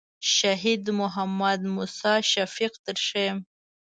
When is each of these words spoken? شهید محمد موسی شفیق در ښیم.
شهید 0.35 0.89
محمد 0.99 1.59
موسی 1.75 2.13
شفیق 2.31 2.73
در 2.85 2.97
ښیم. 3.07 3.37